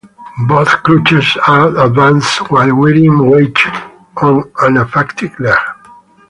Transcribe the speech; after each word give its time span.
Both 0.47 0.81
crutches 0.81 1.37
are 1.47 1.77
advanced 1.85 2.49
while 2.49 2.75
bearing 2.75 3.29
weight 3.29 3.55
on 4.17 4.51
unaffected 4.59 5.29
leg. 5.39 5.59